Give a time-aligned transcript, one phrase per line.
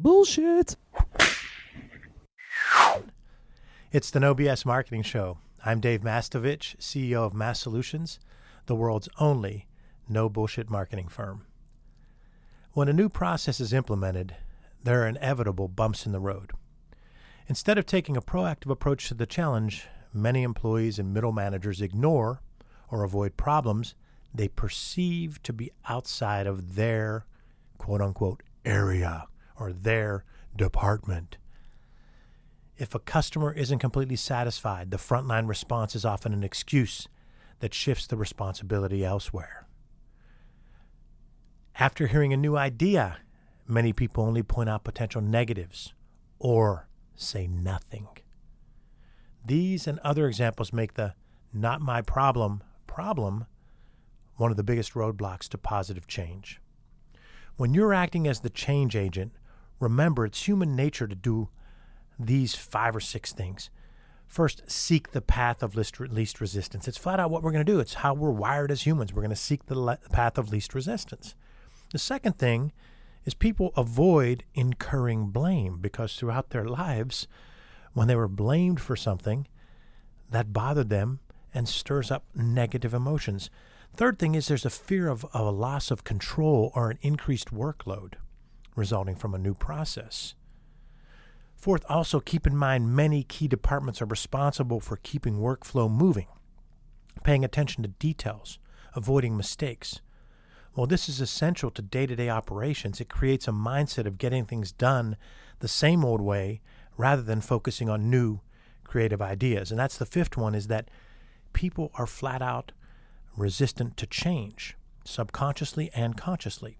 [0.00, 0.76] Bullshit.
[3.90, 5.38] It's the No BS Marketing Show.
[5.64, 8.20] I'm Dave Mastovich, CEO of Mass Solutions,
[8.66, 9.66] the world's only
[10.08, 11.46] no bullshit marketing firm.
[12.74, 14.36] When a new process is implemented,
[14.84, 16.52] there are inevitable bumps in the road.
[17.48, 22.40] Instead of taking a proactive approach to the challenge, many employees and middle managers ignore
[22.88, 23.96] or avoid problems
[24.32, 27.26] they perceive to be outside of their
[27.78, 29.26] quote unquote area
[29.58, 30.24] or their
[30.56, 31.36] department.
[32.76, 37.08] If a customer isn't completely satisfied, the frontline response is often an excuse
[37.60, 39.66] that shifts the responsibility elsewhere.
[41.76, 43.18] After hearing a new idea,
[43.66, 45.92] many people only point out potential negatives
[46.38, 48.08] or say nothing.
[49.44, 51.14] These and other examples make the
[51.52, 53.46] not my problem problem
[54.36, 56.60] one of the biggest roadblocks to positive change.
[57.56, 59.32] When you're acting as the change agent,
[59.80, 61.48] remember it's human nature to do
[62.18, 63.70] these five or six things.
[64.26, 66.86] First, seek the path of least, resistance.
[66.86, 67.80] It's flat out what we're going to do.
[67.80, 69.12] It's how we're wired as humans.
[69.12, 71.34] We're going to seek the le- path of least resistance.
[71.92, 72.72] The second thing
[73.24, 77.26] is people avoid incurring blame because throughout their lives,
[77.94, 79.46] when they were blamed for something,
[80.30, 81.20] that bothered them
[81.54, 83.48] and stirs up negative emotions.
[83.96, 87.52] Third thing is there's a fear of, of a loss of control or an increased
[87.52, 88.14] workload
[88.78, 90.34] resulting from a new process.
[91.56, 96.28] Fourth, also keep in mind many key departments are responsible for keeping workflow moving,
[97.24, 98.60] paying attention to details,
[98.94, 100.00] avoiding mistakes.
[100.74, 104.44] While this is essential to day to day operations, it creates a mindset of getting
[104.44, 105.16] things done
[105.58, 106.60] the same old way
[106.96, 108.40] rather than focusing on new
[108.84, 109.72] creative ideas.
[109.72, 110.88] And that's the fifth one is that
[111.52, 112.70] people are flat out
[113.36, 116.78] resistant to change, subconsciously and consciously.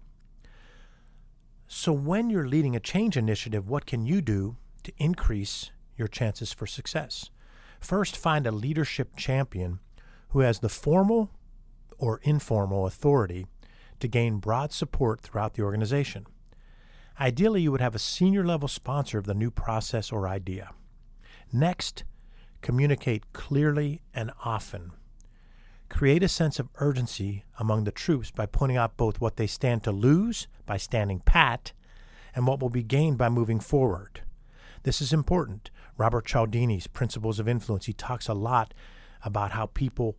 [1.71, 6.51] So, when you're leading a change initiative, what can you do to increase your chances
[6.53, 7.29] for success.
[7.79, 9.79] First, find a leadership champion
[10.29, 11.29] who has the formal
[11.97, 13.45] or informal authority
[13.99, 16.25] to gain broad support throughout the organization.
[17.19, 20.71] Ideally, you would have a senior level sponsor of the new process or idea.
[21.51, 22.05] Next,
[22.61, 24.93] communicate clearly and often.
[25.89, 29.83] Create a sense of urgency among the troops by pointing out both what they stand
[29.83, 31.73] to lose by standing pat
[32.35, 34.21] and what will be gained by moving forward.
[34.83, 35.71] This is important.
[35.97, 38.73] Robert Cialdini's Principles of Influence, he talks a lot
[39.23, 40.17] about how people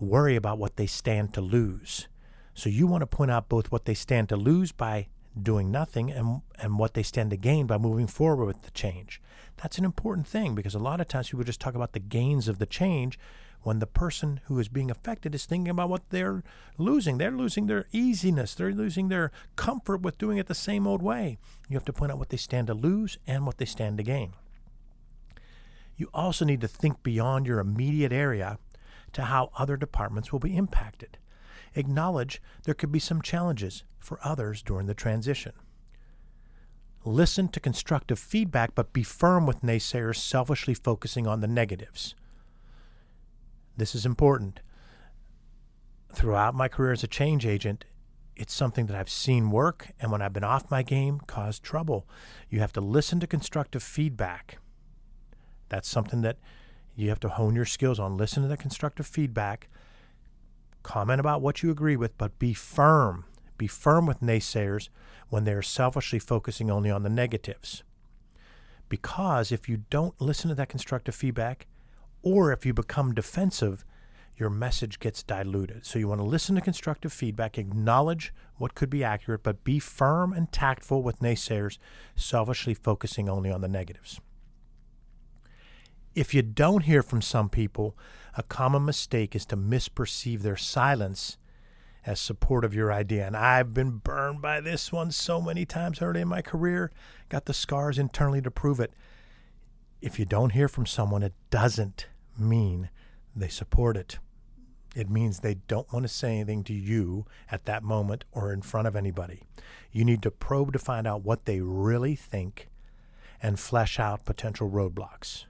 [0.00, 2.08] worry about what they stand to lose.
[2.54, 5.08] So you want to point out both what they stand to lose by
[5.40, 9.20] doing nothing and and what they stand to gain by moving forward with the change.
[9.60, 12.48] That's an important thing because a lot of times people just talk about the gains
[12.48, 13.18] of the change
[13.64, 16.42] when the person who is being affected is thinking about what they're
[16.78, 17.18] losing.
[17.18, 21.38] They're losing their easiness, they're losing their comfort with doing it the same old way.
[21.68, 24.02] You have to point out what they stand to lose and what they stand to
[24.02, 24.34] gain.
[25.96, 28.58] You also need to think beyond your immediate area
[29.12, 31.18] to how other departments will be impacted.
[31.74, 35.52] Acknowledge there could be some challenges for others during the transition.
[37.04, 42.14] Listen to constructive feedback, but be firm with naysayers selfishly focusing on the negatives.
[43.76, 44.60] This is important.
[46.12, 47.84] Throughout my career as a change agent,
[48.36, 52.06] it's something that I've seen work, and when I've been off my game, caused trouble.
[52.48, 54.58] You have to listen to constructive feedback.
[55.68, 56.38] That's something that
[56.96, 58.16] you have to hone your skills on.
[58.16, 59.68] Listen to the constructive feedback,
[60.82, 63.24] comment about what you agree with, but be firm.
[63.56, 64.88] Be firm with naysayers
[65.28, 67.82] when they're selfishly focusing only on the negatives.
[68.88, 71.66] Because if you don't listen to that constructive feedback,
[72.24, 73.84] or if you become defensive,
[74.36, 75.86] your message gets diluted.
[75.86, 79.78] So you want to listen to constructive feedback, acknowledge what could be accurate, but be
[79.78, 81.78] firm and tactful with naysayers,
[82.16, 84.20] selfishly focusing only on the negatives.
[86.14, 87.96] If you don't hear from some people,
[88.36, 91.38] a common mistake is to misperceive their silence
[92.06, 93.26] as support of your idea.
[93.26, 96.90] And I've been burned by this one so many times early in my career,
[97.28, 98.92] got the scars internally to prove it.
[100.00, 102.06] If you don't hear from someone, it doesn't
[102.38, 102.90] mean
[103.34, 104.18] they support it.
[104.94, 108.62] It means they don't want to say anything to you at that moment or in
[108.62, 109.42] front of anybody.
[109.90, 112.68] You need to probe to find out what they really think
[113.42, 115.44] and flesh out potential roadblocks.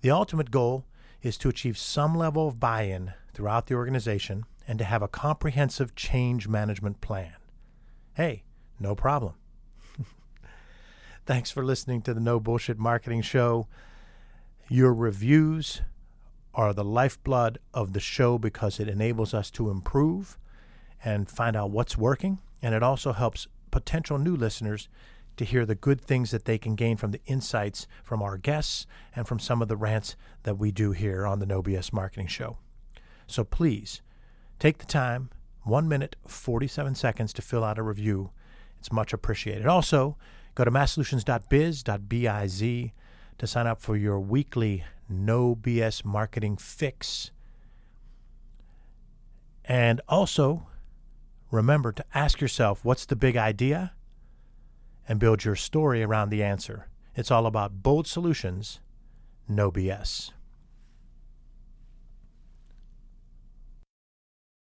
[0.00, 0.84] The ultimate goal
[1.22, 5.08] is to achieve some level of buy in throughout the organization and to have a
[5.08, 7.34] comprehensive change management plan.
[8.14, 8.44] Hey,
[8.78, 9.34] no problem.
[11.26, 13.66] Thanks for listening to the No Bullshit Marketing Show.
[14.68, 15.82] Your reviews
[16.52, 20.38] are the lifeblood of the show because it enables us to improve
[21.04, 22.40] and find out what's working.
[22.60, 24.88] And it also helps potential new listeners
[25.36, 28.88] to hear the good things that they can gain from the insights from our guests
[29.14, 32.26] and from some of the rants that we do here on the No BS Marketing
[32.26, 32.56] Show.
[33.28, 34.02] So please
[34.58, 35.30] take the time,
[35.62, 38.30] one minute, 47 seconds to fill out a review.
[38.80, 39.66] It's much appreciated.
[39.66, 40.16] Also,
[40.54, 42.90] go to masssolutions.biz.biz
[43.38, 47.30] to sign up for your weekly No BS marketing fix.
[49.64, 50.66] And also,
[51.50, 53.92] remember to ask yourself what's the big idea
[55.08, 56.88] and build your story around the answer.
[57.14, 58.80] It's all about bold solutions,
[59.48, 60.32] no BS.